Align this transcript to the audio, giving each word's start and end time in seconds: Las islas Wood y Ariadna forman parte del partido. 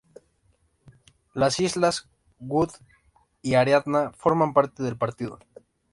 Las 1.35 1.59
islas 1.59 2.09
Wood 2.39 2.71
y 3.43 3.53
Ariadna 3.53 4.11
forman 4.17 4.51
parte 4.51 4.81
del 4.81 4.97
partido. 4.97 5.37